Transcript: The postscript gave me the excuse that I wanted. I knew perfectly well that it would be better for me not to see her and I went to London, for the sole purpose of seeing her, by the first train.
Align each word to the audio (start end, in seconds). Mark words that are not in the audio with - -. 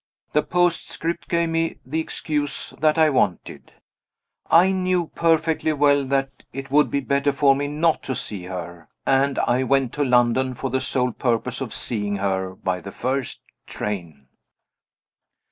The 0.33 0.41
postscript 0.41 1.29
gave 1.29 1.49
me 1.49 1.77
the 1.85 1.99
excuse 1.99 2.71
that 2.79 2.97
I 2.97 3.11
wanted. 3.11 3.71
I 4.49 4.71
knew 4.71 5.11
perfectly 5.13 5.73
well 5.73 6.05
that 6.05 6.31
it 6.51 6.71
would 6.71 6.89
be 6.89 7.01
better 7.01 7.31
for 7.31 7.55
me 7.55 7.67
not 7.67 8.01
to 8.09 8.15
see 8.15 8.45
her 8.45 8.89
and 9.05 9.37
I 9.37 9.61
went 9.61 9.93
to 9.93 10.03
London, 10.03 10.55
for 10.55 10.71
the 10.71 10.81
sole 10.81 11.11
purpose 11.11 11.61
of 11.61 11.71
seeing 11.71 12.15
her, 12.15 12.55
by 12.55 12.81
the 12.81 12.91
first 12.91 13.43
train. 13.67 14.25